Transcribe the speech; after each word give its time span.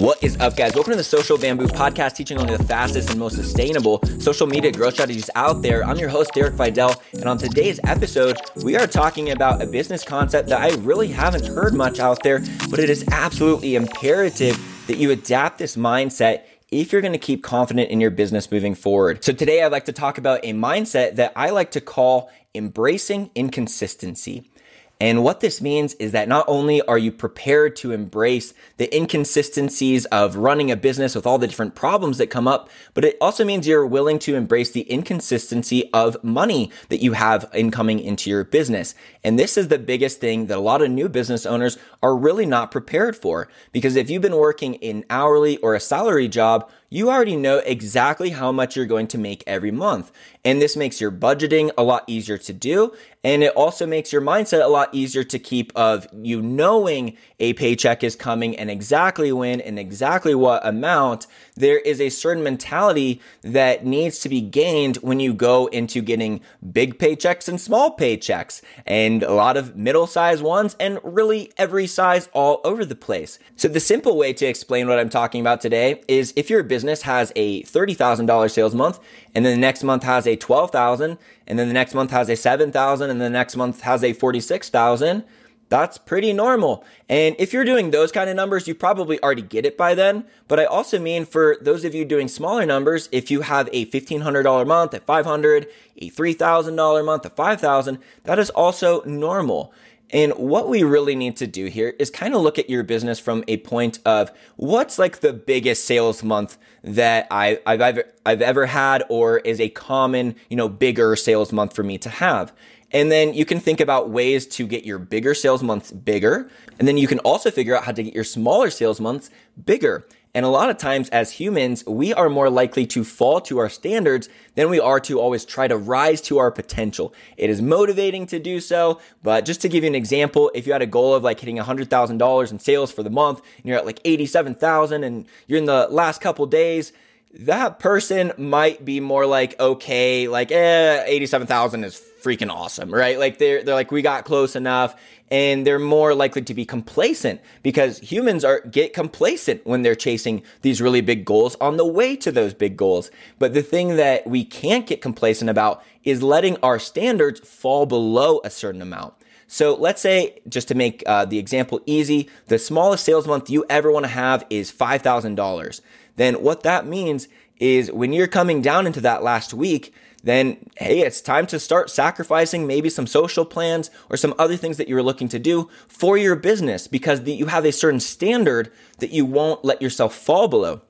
What 0.00 0.24
is 0.24 0.40
up, 0.40 0.56
guys? 0.56 0.74
Welcome 0.74 0.92
to 0.92 0.96
the 0.96 1.04
Social 1.04 1.36
Bamboo 1.36 1.66
podcast, 1.66 2.14
teaching 2.14 2.38
only 2.38 2.56
the 2.56 2.64
fastest 2.64 3.10
and 3.10 3.18
most 3.18 3.36
sustainable 3.36 4.00
social 4.18 4.46
media 4.46 4.72
growth 4.72 4.94
strategies 4.94 5.28
out 5.34 5.60
there. 5.60 5.84
I'm 5.84 5.98
your 5.98 6.08
host, 6.08 6.32
Derek 6.32 6.54
Videll, 6.54 6.98
and 7.12 7.26
on 7.26 7.36
today's 7.36 7.78
episode, 7.84 8.38
we 8.64 8.78
are 8.78 8.86
talking 8.86 9.30
about 9.30 9.60
a 9.60 9.66
business 9.66 10.02
concept 10.02 10.48
that 10.48 10.58
I 10.58 10.74
really 10.76 11.08
haven't 11.08 11.46
heard 11.46 11.74
much 11.74 11.98
out 11.98 12.22
there, 12.22 12.38
but 12.70 12.78
it 12.78 12.88
is 12.88 13.04
absolutely 13.12 13.74
imperative 13.74 14.58
that 14.86 14.96
you 14.96 15.10
adapt 15.10 15.58
this 15.58 15.76
mindset 15.76 16.44
if 16.70 16.92
you're 16.92 17.02
going 17.02 17.12
to 17.12 17.18
keep 17.18 17.42
confident 17.42 17.90
in 17.90 18.00
your 18.00 18.10
business 18.10 18.50
moving 18.50 18.74
forward. 18.74 19.22
So 19.22 19.34
today 19.34 19.62
I'd 19.62 19.70
like 19.70 19.84
to 19.84 19.92
talk 19.92 20.16
about 20.16 20.40
a 20.44 20.54
mindset 20.54 21.16
that 21.16 21.34
I 21.36 21.50
like 21.50 21.72
to 21.72 21.80
call 21.82 22.30
embracing 22.54 23.30
inconsistency. 23.34 24.50
And 25.00 25.24
what 25.24 25.40
this 25.40 25.62
means 25.62 25.94
is 25.94 26.12
that 26.12 26.28
not 26.28 26.44
only 26.46 26.82
are 26.82 26.98
you 26.98 27.10
prepared 27.10 27.74
to 27.76 27.92
embrace 27.92 28.52
the 28.76 28.94
inconsistencies 28.94 30.04
of 30.06 30.36
running 30.36 30.70
a 30.70 30.76
business 30.76 31.14
with 31.14 31.26
all 31.26 31.38
the 31.38 31.46
different 31.46 31.74
problems 31.74 32.18
that 32.18 32.26
come 32.28 32.46
up, 32.46 32.68
but 32.92 33.06
it 33.06 33.16
also 33.18 33.42
means 33.42 33.66
you're 33.66 33.86
willing 33.86 34.18
to 34.20 34.34
embrace 34.34 34.70
the 34.70 34.82
inconsistency 34.82 35.90
of 35.94 36.22
money 36.22 36.70
that 36.90 37.02
you 37.02 37.14
have 37.14 37.48
incoming 37.54 37.98
into 37.98 38.28
your 38.28 38.44
business. 38.44 38.94
And 39.24 39.38
this 39.38 39.56
is 39.56 39.68
the 39.68 39.78
biggest 39.78 40.20
thing 40.20 40.46
that 40.46 40.58
a 40.58 40.60
lot 40.60 40.82
of 40.82 40.90
new 40.90 41.08
business 41.08 41.46
owners 41.46 41.78
are 42.02 42.14
really 42.14 42.44
not 42.44 42.70
prepared 42.70 43.16
for. 43.16 43.48
Because 43.72 43.96
if 43.96 44.10
you've 44.10 44.20
been 44.20 44.36
working 44.36 44.74
in 44.74 45.06
hourly 45.08 45.56
or 45.58 45.74
a 45.74 45.80
salary 45.80 46.28
job, 46.28 46.70
you 46.92 47.08
already 47.08 47.36
know 47.36 47.58
exactly 47.58 48.30
how 48.30 48.50
much 48.50 48.74
you're 48.74 48.84
going 48.84 49.06
to 49.06 49.16
make 49.16 49.44
every 49.46 49.70
month. 49.70 50.10
And 50.44 50.60
this 50.60 50.76
makes 50.76 51.00
your 51.00 51.12
budgeting 51.12 51.70
a 51.78 51.84
lot 51.84 52.02
easier 52.08 52.36
to 52.38 52.52
do. 52.52 52.94
And 53.22 53.44
it 53.44 53.54
also 53.54 53.86
makes 53.86 54.12
your 54.12 54.22
mindset 54.22 54.64
a 54.64 54.68
lot 54.68 54.88
easier 54.92 55.22
to 55.22 55.38
keep 55.38 55.70
of 55.76 56.08
you 56.12 56.40
knowing 56.40 57.16
a 57.38 57.52
paycheck 57.52 58.02
is 58.02 58.16
coming 58.16 58.56
and 58.56 58.70
exactly 58.70 59.30
when 59.30 59.60
and 59.60 59.78
exactly 59.78 60.34
what 60.34 60.66
amount. 60.66 61.26
There 61.54 61.78
is 61.78 62.00
a 62.00 62.08
certain 62.08 62.42
mentality 62.42 63.20
that 63.42 63.84
needs 63.84 64.18
to 64.20 64.30
be 64.30 64.40
gained 64.40 64.96
when 64.96 65.20
you 65.20 65.34
go 65.34 65.66
into 65.66 66.00
getting 66.00 66.40
big 66.72 66.98
paychecks 66.98 67.46
and 67.46 67.60
small 67.60 67.94
paychecks 67.94 68.62
and 68.86 69.22
a 69.22 69.34
lot 69.34 69.58
of 69.58 69.76
middle 69.76 70.06
size 70.06 70.42
ones 70.42 70.74
and 70.80 70.98
really 71.04 71.52
every 71.58 71.86
size 71.86 72.30
all 72.32 72.62
over 72.64 72.86
the 72.86 72.96
place. 72.96 73.38
So 73.54 73.68
the 73.68 73.80
simple 73.80 74.16
way 74.16 74.32
to 74.32 74.46
explain 74.46 74.88
what 74.88 74.98
I'm 74.98 75.10
talking 75.10 75.42
about 75.42 75.60
today 75.60 76.02
is 76.08 76.32
if 76.36 76.48
you're 76.48 76.60
a 76.60 76.64
business 76.64 76.79
has 77.02 77.32
a 77.36 77.62
$30,000 77.62 78.50
sales 78.50 78.74
month 78.74 79.00
and 79.34 79.44
then 79.44 79.54
the 79.54 79.60
next 79.60 79.82
month 79.82 80.02
has 80.02 80.26
a 80.26 80.36
12,000 80.36 81.18
and 81.46 81.58
then 81.58 81.68
the 81.68 81.74
next 81.74 81.94
month 81.94 82.10
has 82.10 82.28
a 82.28 82.36
7,000 82.36 83.10
and 83.10 83.20
the 83.20 83.30
next 83.30 83.56
month 83.56 83.82
has 83.82 84.04
a 84.04 84.12
46,000, 84.12 85.24
that's 85.70 85.98
pretty 85.98 86.32
normal. 86.32 86.84
And 87.08 87.36
if 87.38 87.52
you're 87.52 87.64
doing 87.64 87.92
those 87.92 88.10
kind 88.10 88.28
of 88.28 88.34
numbers, 88.34 88.66
you 88.66 88.74
probably 88.74 89.22
already 89.22 89.42
get 89.42 89.64
it 89.64 89.78
by 89.78 89.94
then. 89.94 90.24
But 90.48 90.58
I 90.58 90.64
also 90.64 90.98
mean 90.98 91.24
for 91.24 91.56
those 91.60 91.84
of 91.84 91.94
you 91.94 92.04
doing 92.04 92.26
smaller 92.26 92.66
numbers, 92.66 93.08
if 93.12 93.30
you 93.30 93.42
have 93.42 93.68
a 93.72 93.86
$1,500 93.86 94.66
month 94.66 94.94
at 94.94 95.06
500, 95.06 95.68
a 95.96 96.10
$3,000 96.10 97.04
month 97.04 97.24
at 97.24 97.36
5,000, 97.36 97.98
that 98.24 98.38
is 98.40 98.50
also 98.50 99.02
normal. 99.04 99.72
And 100.12 100.32
what 100.32 100.68
we 100.68 100.82
really 100.82 101.14
need 101.14 101.36
to 101.36 101.46
do 101.46 101.66
here 101.66 101.94
is 101.98 102.10
kind 102.10 102.34
of 102.34 102.42
look 102.42 102.58
at 102.58 102.68
your 102.68 102.82
business 102.82 103.20
from 103.20 103.44
a 103.46 103.58
point 103.58 104.00
of 104.04 104.30
what's 104.56 104.98
like 104.98 105.20
the 105.20 105.32
biggest 105.32 105.84
sales 105.84 106.22
month 106.22 106.58
that 106.82 107.26
I, 107.30 107.60
have 107.66 107.80
ever, 107.80 108.04
I've 108.26 108.42
ever 108.42 108.66
had 108.66 109.04
or 109.08 109.38
is 109.38 109.60
a 109.60 109.68
common, 109.68 110.34
you 110.48 110.56
know, 110.56 110.68
bigger 110.68 111.14
sales 111.16 111.52
month 111.52 111.74
for 111.74 111.82
me 111.82 111.98
to 111.98 112.08
have. 112.08 112.52
And 112.92 113.12
then 113.12 113.34
you 113.34 113.44
can 113.44 113.60
think 113.60 113.80
about 113.80 114.10
ways 114.10 114.46
to 114.48 114.66
get 114.66 114.84
your 114.84 114.98
bigger 114.98 115.34
sales 115.34 115.62
months 115.62 115.92
bigger. 115.92 116.50
And 116.78 116.88
then 116.88 116.98
you 116.98 117.06
can 117.06 117.20
also 117.20 117.50
figure 117.50 117.76
out 117.76 117.84
how 117.84 117.92
to 117.92 118.02
get 118.02 118.14
your 118.14 118.24
smaller 118.24 118.70
sales 118.70 119.00
months 119.00 119.30
bigger. 119.64 120.06
And 120.32 120.46
a 120.46 120.48
lot 120.48 120.70
of 120.70 120.78
times 120.78 121.08
as 121.08 121.32
humans, 121.32 121.84
we 121.86 122.14
are 122.14 122.28
more 122.28 122.48
likely 122.48 122.86
to 122.88 123.02
fall 123.02 123.40
to 123.42 123.58
our 123.58 123.68
standards 123.68 124.28
than 124.54 124.70
we 124.70 124.78
are 124.78 125.00
to 125.00 125.20
always 125.20 125.44
try 125.44 125.66
to 125.66 125.76
rise 125.76 126.20
to 126.22 126.38
our 126.38 126.52
potential. 126.52 127.12
It 127.36 127.50
is 127.50 127.60
motivating 127.60 128.26
to 128.26 128.38
do 128.38 128.60
so, 128.60 129.00
but 129.24 129.44
just 129.44 129.60
to 129.62 129.68
give 129.68 129.82
you 129.82 129.88
an 129.88 129.96
example, 129.96 130.50
if 130.54 130.66
you 130.66 130.72
had 130.72 130.82
a 130.82 130.86
goal 130.86 131.14
of 131.14 131.24
like 131.24 131.40
hitting 131.40 131.56
$100,000 131.56 132.50
in 132.52 132.58
sales 132.60 132.92
for 132.92 133.02
the 133.02 133.10
month 133.10 133.42
and 133.56 133.64
you're 133.64 133.78
at 133.78 133.86
like 133.86 134.00
87,000 134.04 135.02
and 135.02 135.26
you're 135.48 135.58
in 135.58 135.64
the 135.64 135.88
last 135.90 136.20
couple 136.20 136.46
days, 136.46 136.92
that 137.32 137.78
person 137.78 138.32
might 138.36 138.84
be 138.84 138.98
more 139.00 139.24
like, 139.24 139.58
okay, 139.60 140.26
like, 140.26 140.50
eh, 140.50 141.04
87,000 141.06 141.84
is 141.84 142.02
freaking 142.22 142.50
awesome, 142.50 142.92
right? 142.92 143.18
Like 143.18 143.38
they're, 143.38 143.62
they're 143.62 143.74
like, 143.74 143.92
we 143.92 144.02
got 144.02 144.24
close 144.24 144.56
enough 144.56 144.96
and 145.30 145.64
they're 145.66 145.78
more 145.78 146.14
likely 146.14 146.42
to 146.42 146.54
be 146.54 146.64
complacent 146.64 147.40
because 147.62 147.98
humans 147.98 148.44
are 148.44 148.60
get 148.62 148.92
complacent 148.92 149.64
when 149.64 149.82
they're 149.82 149.94
chasing 149.94 150.42
these 150.62 150.80
really 150.80 151.00
big 151.00 151.24
goals 151.24 151.54
on 151.60 151.76
the 151.76 151.86
way 151.86 152.16
to 152.16 152.32
those 152.32 152.52
big 152.52 152.76
goals. 152.76 153.10
But 153.38 153.54
the 153.54 153.62
thing 153.62 153.96
that 153.96 154.26
we 154.26 154.44
can't 154.44 154.86
get 154.86 155.00
complacent 155.00 155.48
about 155.48 155.84
is 156.02 156.22
letting 156.22 156.56
our 156.58 156.78
standards 156.78 157.40
fall 157.40 157.86
below 157.86 158.40
a 158.42 158.50
certain 158.50 158.82
amount. 158.82 159.14
So 159.46 159.74
let's 159.74 160.00
say, 160.00 160.40
just 160.48 160.68
to 160.68 160.74
make 160.74 161.02
uh, 161.06 161.24
the 161.24 161.38
example 161.38 161.80
easy, 161.86 162.28
the 162.46 162.58
smallest 162.58 163.04
sales 163.04 163.26
month 163.26 163.50
you 163.50 163.64
ever 163.68 163.90
want 163.90 164.04
to 164.04 164.10
have 164.10 164.44
is 164.48 164.70
$5,000 164.70 165.80
then 166.16 166.42
what 166.42 166.62
that 166.62 166.86
means 166.86 167.28
is 167.58 167.92
when 167.92 168.12
you're 168.12 168.26
coming 168.26 168.62
down 168.62 168.86
into 168.86 169.00
that 169.02 169.22
last 169.22 169.52
week, 169.52 169.94
then 170.22 170.56
hey, 170.76 171.00
it's 171.00 171.20
time 171.20 171.46
to 171.46 171.58
start 171.58 171.90
sacrificing 171.90 172.66
maybe 172.66 172.90
some 172.90 173.06
social 173.06 173.44
plans 173.44 173.90
or 174.10 174.16
some 174.16 174.34
other 174.38 174.56
things 174.56 174.76
that 174.76 174.88
you're 174.88 175.02
looking 175.02 175.28
to 175.28 175.38
do 175.38 175.68
for 175.88 176.16
your 176.16 176.36
business 176.36 176.86
because 176.86 177.22
the, 177.22 177.32
you 177.32 177.46
have 177.46 177.64
a 177.64 177.72
certain 177.72 178.00
standard 178.00 178.72
that 178.98 179.10
you 179.10 179.24
won't 179.24 179.64
let 179.64 179.80
yourself 179.80 180.14
fall 180.14 180.48
below. 180.48 180.82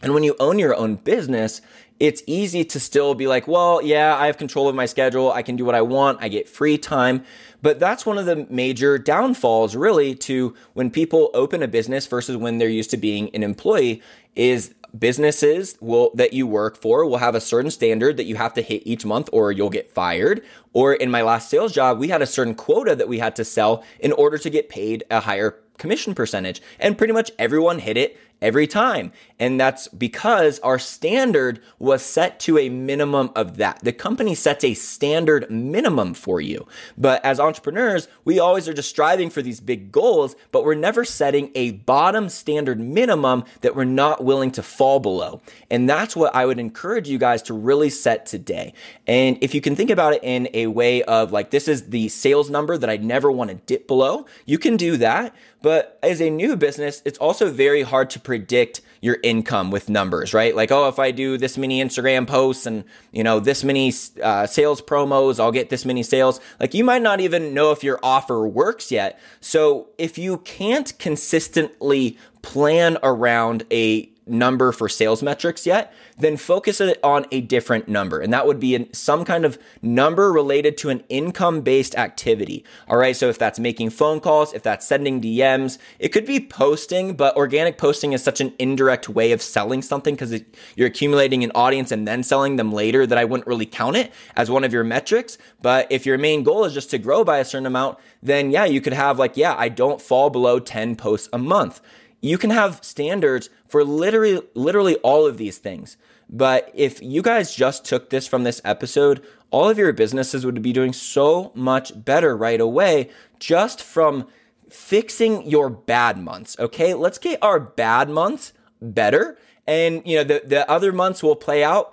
And 0.00 0.14
when 0.14 0.22
you 0.22 0.36
own 0.38 0.58
your 0.58 0.74
own 0.76 0.94
business, 0.96 1.60
it's 2.00 2.22
easy 2.26 2.64
to 2.64 2.78
still 2.80 3.14
be 3.14 3.26
like, 3.26 3.48
well, 3.48 3.82
yeah, 3.82 4.16
I 4.16 4.26
have 4.26 4.36
control 4.36 4.68
of 4.68 4.74
my 4.74 4.86
schedule. 4.86 5.32
I 5.32 5.42
can 5.42 5.56
do 5.56 5.64
what 5.64 5.74
I 5.74 5.82
want. 5.82 6.18
I 6.20 6.28
get 6.28 6.48
free 6.48 6.78
time. 6.78 7.24
But 7.60 7.80
that's 7.80 8.06
one 8.06 8.18
of 8.18 8.26
the 8.26 8.46
major 8.48 8.98
downfalls 8.98 9.74
really 9.74 10.14
to 10.16 10.54
when 10.74 10.90
people 10.90 11.30
open 11.34 11.62
a 11.62 11.68
business 11.68 12.06
versus 12.06 12.36
when 12.36 12.58
they're 12.58 12.68
used 12.68 12.90
to 12.90 12.96
being 12.96 13.34
an 13.34 13.42
employee 13.42 14.02
is 14.36 14.74
businesses 14.96 15.76
will 15.80 16.10
that 16.14 16.32
you 16.32 16.46
work 16.46 16.76
for 16.76 17.04
will 17.04 17.18
have 17.18 17.34
a 17.34 17.40
certain 17.40 17.70
standard 17.70 18.16
that 18.16 18.24
you 18.24 18.36
have 18.36 18.54
to 18.54 18.62
hit 18.62 18.82
each 18.86 19.04
month 19.04 19.28
or 19.32 19.52
you'll 19.52 19.68
get 19.68 19.90
fired 19.90 20.42
or 20.72 20.94
in 20.94 21.10
my 21.10 21.20
last 21.20 21.50
sales 21.50 21.74
job 21.74 21.98
we 21.98 22.08
had 22.08 22.22
a 22.22 22.26
certain 22.26 22.54
quota 22.54 22.96
that 22.96 23.06
we 23.06 23.18
had 23.18 23.36
to 23.36 23.44
sell 23.44 23.84
in 24.00 24.12
order 24.12 24.38
to 24.38 24.48
get 24.48 24.70
paid 24.70 25.04
a 25.10 25.20
higher 25.20 25.60
commission 25.78 26.14
percentage 26.14 26.60
and 26.78 26.98
pretty 26.98 27.12
much 27.12 27.30
everyone 27.38 27.78
hit 27.78 27.96
it 27.96 28.18
every 28.40 28.66
time. 28.66 29.12
And 29.38 29.60
that's 29.60 29.88
because 29.88 30.58
our 30.60 30.78
standard 30.78 31.60
was 31.78 32.02
set 32.02 32.40
to 32.40 32.58
a 32.58 32.68
minimum 32.68 33.30
of 33.36 33.56
that. 33.56 33.80
The 33.82 33.92
company 33.92 34.34
sets 34.34 34.64
a 34.64 34.74
standard 34.74 35.50
minimum 35.50 36.14
for 36.14 36.40
you. 36.40 36.66
But 36.96 37.24
as 37.24 37.40
entrepreneurs, 37.40 38.08
we 38.24 38.38
always 38.38 38.68
are 38.68 38.74
just 38.74 38.90
striving 38.90 39.30
for 39.30 39.42
these 39.42 39.60
big 39.60 39.92
goals, 39.92 40.36
but 40.50 40.64
we're 40.64 40.74
never 40.74 41.04
setting 41.04 41.50
a 41.54 41.72
bottom 41.72 42.28
standard 42.28 42.80
minimum 42.80 43.44
that 43.60 43.76
we're 43.76 43.84
not 43.84 44.24
willing 44.24 44.50
to 44.52 44.62
fall 44.62 45.00
below. 45.00 45.40
And 45.70 45.88
that's 45.88 46.16
what 46.16 46.34
I 46.34 46.46
would 46.46 46.58
encourage 46.58 47.08
you 47.08 47.18
guys 47.18 47.42
to 47.42 47.54
really 47.54 47.90
set 47.90 48.26
today. 48.26 48.72
And 49.06 49.38
if 49.40 49.54
you 49.54 49.60
can 49.60 49.76
think 49.76 49.90
about 49.90 50.14
it 50.14 50.24
in 50.24 50.48
a 50.54 50.66
way 50.66 51.02
of 51.04 51.32
like, 51.32 51.50
this 51.50 51.68
is 51.68 51.90
the 51.90 52.08
sales 52.08 52.50
number 52.50 52.76
that 52.76 52.90
I 52.90 52.96
never 52.96 53.30
want 53.30 53.50
to 53.50 53.56
dip 53.56 53.86
below, 53.86 54.26
you 54.46 54.58
can 54.58 54.76
do 54.76 54.96
that. 54.98 55.34
But 55.60 55.67
as 56.02 56.20
a 56.20 56.30
new 56.30 56.56
business, 56.56 57.02
it's 57.04 57.18
also 57.18 57.50
very 57.50 57.82
hard 57.82 58.10
to 58.10 58.20
predict 58.20 58.80
your 59.00 59.18
income 59.22 59.70
with 59.70 59.88
numbers, 59.88 60.34
right? 60.34 60.54
Like, 60.54 60.72
oh, 60.72 60.88
if 60.88 60.98
I 60.98 61.10
do 61.10 61.38
this 61.38 61.56
many 61.56 61.82
Instagram 61.82 62.26
posts 62.26 62.66
and, 62.66 62.84
you 63.12 63.22
know, 63.22 63.40
this 63.40 63.62
many 63.62 63.92
uh, 64.22 64.46
sales 64.46 64.82
promos, 64.82 65.38
I'll 65.38 65.52
get 65.52 65.70
this 65.70 65.84
many 65.84 66.02
sales. 66.02 66.40
Like, 66.58 66.74
you 66.74 66.84
might 66.84 67.02
not 67.02 67.20
even 67.20 67.54
know 67.54 67.70
if 67.70 67.84
your 67.84 68.00
offer 68.02 68.46
works 68.46 68.90
yet. 68.90 69.20
So 69.40 69.88
if 69.98 70.18
you 70.18 70.38
can't 70.38 70.98
consistently 70.98 72.18
plan 72.42 72.98
around 73.02 73.64
a 73.70 74.10
number 74.28 74.72
for 74.72 74.88
sales 74.88 75.22
metrics 75.22 75.66
yet, 75.66 75.92
then 76.16 76.36
focus 76.36 76.80
it 76.80 76.98
on 77.02 77.26
a 77.30 77.40
different 77.40 77.88
number. 77.88 78.20
And 78.20 78.32
that 78.32 78.46
would 78.46 78.60
be 78.60 78.88
some 78.92 79.24
kind 79.24 79.44
of 79.44 79.58
number 79.82 80.32
related 80.32 80.76
to 80.78 80.88
an 80.90 81.02
income 81.08 81.60
based 81.60 81.96
activity. 81.96 82.64
All 82.88 82.96
right. 82.96 83.16
So 83.16 83.28
if 83.28 83.38
that's 83.38 83.58
making 83.58 83.90
phone 83.90 84.20
calls, 84.20 84.52
if 84.52 84.62
that's 84.62 84.86
sending 84.86 85.20
DMs, 85.20 85.78
it 85.98 86.08
could 86.08 86.26
be 86.26 86.40
posting, 86.40 87.14
but 87.14 87.36
organic 87.36 87.78
posting 87.78 88.12
is 88.12 88.22
such 88.22 88.40
an 88.40 88.52
indirect 88.58 89.08
way 89.08 89.32
of 89.32 89.42
selling 89.42 89.82
something 89.82 90.14
because 90.14 90.40
you're 90.76 90.88
accumulating 90.88 91.44
an 91.44 91.52
audience 91.54 91.92
and 91.92 92.06
then 92.06 92.22
selling 92.22 92.56
them 92.56 92.72
later 92.72 93.06
that 93.06 93.18
I 93.18 93.24
wouldn't 93.24 93.46
really 93.46 93.66
count 93.66 93.96
it 93.96 94.12
as 94.36 94.50
one 94.50 94.64
of 94.64 94.72
your 94.72 94.84
metrics. 94.84 95.38
But 95.62 95.90
if 95.90 96.06
your 96.06 96.18
main 96.18 96.42
goal 96.42 96.64
is 96.64 96.74
just 96.74 96.90
to 96.90 96.98
grow 96.98 97.24
by 97.24 97.38
a 97.38 97.44
certain 97.44 97.66
amount, 97.66 97.98
then 98.22 98.50
yeah, 98.50 98.64
you 98.64 98.80
could 98.80 98.92
have 98.92 99.18
like, 99.18 99.36
yeah, 99.36 99.54
I 99.56 99.68
don't 99.68 100.00
fall 100.00 100.30
below 100.30 100.58
10 100.58 100.96
posts 100.96 101.28
a 101.32 101.38
month. 101.38 101.80
You 102.20 102.36
can 102.36 102.50
have 102.50 102.80
standards 102.82 103.48
for 103.68 103.84
literally 103.84 104.42
literally 104.54 104.96
all 104.96 105.26
of 105.26 105.36
these 105.36 105.58
things. 105.58 105.96
But 106.28 106.70
if 106.74 107.02
you 107.02 107.22
guys 107.22 107.54
just 107.54 107.84
took 107.84 108.10
this 108.10 108.26
from 108.26 108.44
this 108.44 108.60
episode, 108.64 109.24
all 109.50 109.70
of 109.70 109.78
your 109.78 109.92
businesses 109.92 110.44
would 110.44 110.60
be 110.60 110.72
doing 110.72 110.92
so 110.92 111.52
much 111.54 111.92
better 112.04 112.36
right 112.36 112.60
away 112.60 113.10
just 113.38 113.82
from 113.82 114.26
fixing 114.68 115.48
your 115.48 115.70
bad 115.70 116.18
months. 116.18 116.56
Okay, 116.58 116.92
let's 116.92 117.18
get 117.18 117.42
our 117.42 117.58
bad 117.58 118.10
months 118.10 118.52
better. 118.82 119.38
And, 119.66 120.02
you 120.06 120.16
know, 120.16 120.24
the, 120.24 120.42
the 120.44 120.70
other 120.70 120.92
months 120.92 121.22
will 121.22 121.36
play 121.36 121.64
out 121.64 121.92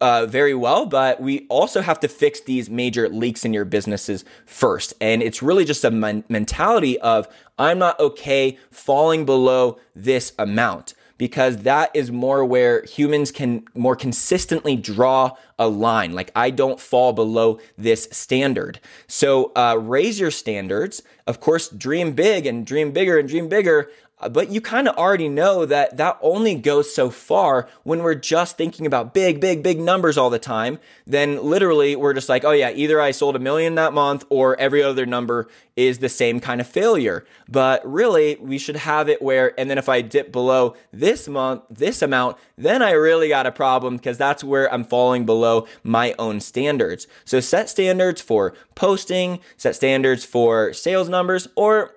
uh, 0.00 0.26
very 0.26 0.54
well, 0.54 0.86
but 0.86 1.20
we 1.20 1.46
also 1.48 1.80
have 1.80 2.00
to 2.00 2.08
fix 2.08 2.40
these 2.40 2.70
major 2.70 3.08
leaks 3.08 3.44
in 3.44 3.52
your 3.52 3.64
businesses 3.64 4.24
first. 4.46 4.94
And 5.00 5.22
it's 5.22 5.42
really 5.42 5.64
just 5.64 5.84
a 5.84 5.90
men- 5.90 6.24
mentality 6.28 6.98
of, 7.00 7.28
I'm 7.58 7.78
not 7.78 7.98
okay 7.98 8.58
falling 8.70 9.24
below 9.24 9.78
this 9.94 10.32
amount 10.38 10.94
because 11.22 11.58
that 11.58 11.88
is 11.94 12.10
more 12.10 12.44
where 12.44 12.82
humans 12.82 13.30
can 13.30 13.64
more 13.76 13.94
consistently 13.94 14.74
draw 14.74 15.30
a 15.56 15.68
line. 15.68 16.14
Like 16.14 16.32
I 16.34 16.50
don't 16.50 16.80
fall 16.80 17.12
below 17.12 17.60
this 17.78 18.08
standard. 18.10 18.80
So 19.06 19.52
uh, 19.54 19.78
raise 19.80 20.18
your 20.18 20.32
standards. 20.32 21.00
Of 21.28 21.38
course, 21.38 21.68
dream 21.68 22.14
big 22.14 22.44
and 22.44 22.66
dream 22.66 22.90
bigger 22.90 23.20
and 23.20 23.28
dream 23.28 23.48
bigger. 23.48 23.88
Uh, 24.22 24.28
but 24.28 24.50
you 24.50 24.60
kind 24.60 24.88
of 24.88 24.96
already 24.96 25.28
know 25.28 25.66
that 25.66 25.96
that 25.96 26.16
only 26.22 26.54
goes 26.54 26.94
so 26.94 27.10
far 27.10 27.68
when 27.82 28.02
we're 28.02 28.14
just 28.14 28.56
thinking 28.56 28.86
about 28.86 29.12
big, 29.12 29.40
big, 29.40 29.62
big 29.62 29.80
numbers 29.80 30.16
all 30.16 30.30
the 30.30 30.38
time. 30.38 30.78
Then 31.06 31.42
literally 31.42 31.96
we're 31.96 32.14
just 32.14 32.28
like, 32.28 32.44
oh 32.44 32.52
yeah, 32.52 32.70
either 32.70 33.00
I 33.00 33.10
sold 33.10 33.36
a 33.36 33.40
million 33.40 33.74
that 33.74 33.92
month 33.92 34.24
or 34.30 34.58
every 34.58 34.82
other 34.82 35.04
number 35.04 35.48
is 35.74 35.98
the 35.98 36.08
same 36.08 36.38
kind 36.38 36.60
of 36.60 36.66
failure. 36.66 37.24
But 37.48 37.80
really, 37.90 38.36
we 38.36 38.58
should 38.58 38.76
have 38.76 39.08
it 39.08 39.22
where, 39.22 39.58
and 39.58 39.68
then 39.68 39.78
if 39.78 39.88
I 39.88 40.02
dip 40.02 40.30
below 40.30 40.76
this 40.92 41.26
month, 41.26 41.62
this 41.70 42.02
amount, 42.02 42.36
then 42.56 42.82
I 42.82 42.92
really 42.92 43.28
got 43.28 43.46
a 43.46 43.52
problem 43.52 43.96
because 43.96 44.18
that's 44.18 44.44
where 44.44 44.72
I'm 44.72 44.84
falling 44.84 45.24
below 45.26 45.66
my 45.82 46.14
own 46.18 46.40
standards. 46.40 47.06
So 47.24 47.40
set 47.40 47.68
standards 47.68 48.20
for 48.20 48.54
posting, 48.74 49.40
set 49.56 49.74
standards 49.74 50.24
for 50.24 50.72
sales 50.72 51.08
numbers, 51.08 51.48
or 51.56 51.94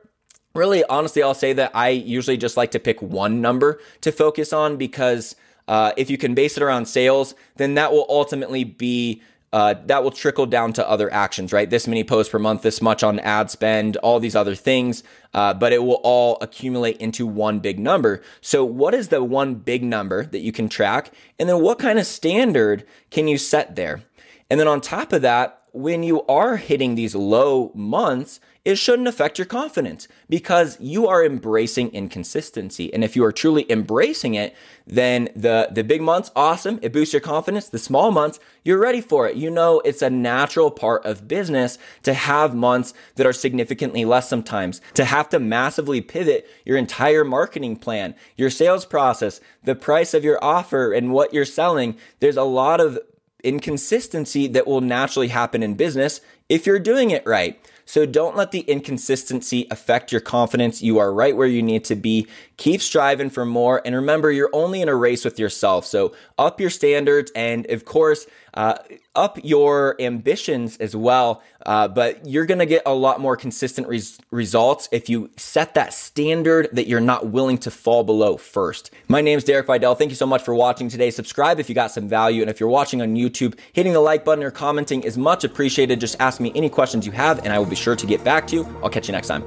really, 0.55 0.83
honestly, 0.85 1.21
I'll 1.21 1.33
say 1.33 1.53
that 1.53 1.71
I 1.75 1.89
usually 1.89 2.37
just 2.37 2.57
like 2.57 2.71
to 2.71 2.79
pick 2.79 3.01
one 3.01 3.41
number 3.41 3.79
to 4.01 4.11
focus 4.11 4.53
on 4.53 4.77
because 4.77 5.35
uh, 5.67 5.91
if 5.97 6.09
you 6.09 6.17
can 6.17 6.33
base 6.33 6.57
it 6.57 6.63
around 6.63 6.85
sales, 6.85 7.35
then 7.57 7.75
that 7.75 7.91
will 7.91 8.05
ultimately 8.09 8.63
be. 8.63 9.21
Uh, 9.53 9.73
that 9.85 10.03
will 10.03 10.11
trickle 10.11 10.45
down 10.45 10.73
to 10.73 10.89
other 10.89 11.13
actions, 11.13 11.53
right? 11.53 11.69
This 11.69 11.87
many 11.87 12.03
posts 12.03 12.29
per 12.29 12.39
month, 12.39 12.61
this 12.61 12.81
much 12.81 13.03
on 13.03 13.19
ad 13.21 13.49
spend, 13.49 13.95
all 13.97 14.19
these 14.19 14.35
other 14.35 14.53
things, 14.53 15.01
uh, 15.33 15.53
but 15.53 15.71
it 15.71 15.81
will 15.81 16.01
all 16.03 16.37
accumulate 16.41 16.97
into 16.97 17.25
one 17.25 17.59
big 17.59 17.79
number. 17.79 18.21
So, 18.41 18.65
what 18.65 18.93
is 18.93 19.07
the 19.07 19.23
one 19.23 19.55
big 19.55 19.81
number 19.81 20.25
that 20.25 20.39
you 20.39 20.51
can 20.51 20.67
track? 20.67 21.13
And 21.39 21.47
then, 21.47 21.61
what 21.61 21.79
kind 21.79 21.99
of 21.99 22.05
standard 22.05 22.85
can 23.11 23.29
you 23.29 23.37
set 23.37 23.77
there? 23.77 24.03
And 24.49 24.59
then, 24.59 24.67
on 24.67 24.81
top 24.81 25.13
of 25.13 25.21
that, 25.21 25.61
when 25.75 26.03
you 26.03 26.23
are 26.23 26.55
hitting 26.55 26.95
these 26.95 27.13
low 27.13 27.71
months, 27.75 28.39
it 28.63 28.75
shouldn't 28.75 29.07
affect 29.07 29.37
your 29.37 29.45
confidence 29.45 30.07
because 30.27 30.79
you 30.79 31.05
are 31.05 31.23
embracing 31.23 31.89
inconsistency. 31.89 32.91
And 32.91 33.03
if 33.03 33.15
you 33.15 33.23
are 33.23 33.31
truly 33.31 33.69
embracing 33.69 34.33
it, 34.33 34.55
then 34.87 35.29
the, 35.35 35.69
the 35.71 35.83
big 35.83 36.01
months, 36.01 36.31
awesome. 36.35 36.79
It 36.81 36.93
boosts 36.93 37.13
your 37.13 37.19
confidence. 37.19 37.69
The 37.69 37.77
small 37.77 38.09
months, 38.09 38.39
you're 38.63 38.79
ready 38.79 39.01
for 39.01 39.27
it. 39.27 39.35
You 39.35 39.51
know, 39.51 39.81
it's 39.81 40.01
a 40.01 40.09
natural 40.09 40.71
part 40.71 41.05
of 41.05 41.27
business 41.27 41.77
to 42.03 42.13
have 42.15 42.55
months 42.55 42.93
that 43.15 43.27
are 43.27 43.33
significantly 43.33 44.03
less 44.03 44.27
sometimes, 44.27 44.81
to 44.95 45.05
have 45.05 45.29
to 45.29 45.39
massively 45.39 46.01
pivot 46.01 46.49
your 46.63 46.77
entire 46.77 47.23
marketing 47.23 47.75
plan, 47.75 48.15
your 48.35 48.49
sales 48.49 48.85
process, 48.85 49.41
the 49.63 49.75
price 49.75 50.13
of 50.13 50.23
your 50.23 50.43
offer 50.43 50.91
and 50.91 51.11
what 51.11 51.33
you're 51.33 51.45
selling. 51.45 51.97
There's 52.19 52.37
a 52.37 52.43
lot 52.43 52.81
of 52.81 52.97
inconsistency 53.45 54.47
that 54.47 54.67
will 54.67 54.81
naturally 54.81 55.29
happen 55.29 55.63
in 55.63 55.75
business 55.75 56.19
if 56.49 56.65
you're 56.65 56.79
doing 56.79 57.11
it 57.11 57.25
right. 57.25 57.59
So 57.85 58.07
don't 58.07 58.35
let 58.35 58.51
the 58.51 58.61
inconsistency 58.61 59.67
affect 59.69 60.11
your 60.11 60.21
confidence. 60.21 60.81
You 60.81 60.97
are 60.97 61.13
right 61.13 61.37
where 61.37 61.47
you 61.47 61.61
need 61.61 61.85
to 61.85 61.95
be. 61.95 62.27
Keep 62.57 62.81
striving 62.81 63.29
for 63.29 63.45
more. 63.45 63.81
And 63.85 63.93
remember, 63.93 64.31
you're 64.31 64.49
only 64.53 64.81
in 64.81 64.89
a 64.89 64.95
race 64.95 65.23
with 65.23 65.37
yourself. 65.37 65.85
So 65.85 66.15
up 66.39 66.59
your 66.59 66.71
standards 66.71 67.31
and, 67.35 67.69
of 67.69 67.85
course, 67.85 68.25
uh, 68.55 68.77
up 69.15 69.37
your 69.43 69.95
ambitions 69.99 70.77
as 70.77 70.95
well. 70.95 71.43
Uh, 71.65 71.87
but 71.87 72.25
you're 72.25 72.45
going 72.45 72.59
to 72.59 72.65
get 72.65 72.81
a 72.85 72.93
lot 72.93 73.19
more 73.19 73.35
consistent 73.35 73.87
res- 73.87 74.19
results 74.31 74.87
if 74.91 75.09
you 75.09 75.29
set 75.35 75.73
that 75.73 75.93
standard 75.93 76.69
that 76.73 76.87
you're 76.87 77.01
not 77.01 77.27
willing 77.27 77.57
to 77.57 77.71
fall 77.71 78.03
below 78.03 78.37
first. 78.37 78.91
My 79.07 79.21
name 79.21 79.37
is 79.37 79.43
Derek 79.43 79.67
Videll. 79.67 79.97
Thank 79.97 80.11
you 80.11 80.15
so 80.15 80.25
much 80.25 80.43
for 80.43 80.53
watching 80.55 80.89
today. 80.89 81.11
Subscribe 81.11 81.59
if 81.59 81.69
you 81.69 81.75
got 81.75 81.91
some 81.91 82.07
value. 82.07 82.41
And 82.41 82.49
if 82.49 82.59
you're 82.59 82.69
watching 82.69 83.01
on 83.01 83.15
YouTube, 83.15 83.57
hitting 83.73 83.93
the 83.93 83.99
like 83.99 84.23
button 84.23 84.43
or 84.43 84.51
commenting 84.51 85.03
is 85.03 85.17
much 85.17 85.43
appreciated. 85.43 85.99
Just 85.99 86.15
ask 86.19 86.39
me 86.39 86.51
any 86.55 86.69
questions 86.69 87.05
you 87.05 87.11
have, 87.11 87.39
and 87.39 87.51
I 87.51 87.59
will 87.59 87.65
be 87.65 87.75
sure 87.75 87.95
to 87.95 88.05
get 88.05 88.23
back 88.23 88.47
to 88.47 88.55
you. 88.55 88.77
I'll 88.83 88.89
catch 88.89 89.07
you 89.07 89.11
next 89.11 89.27
time. 89.27 89.43